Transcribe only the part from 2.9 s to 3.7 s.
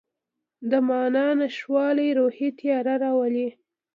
راولي.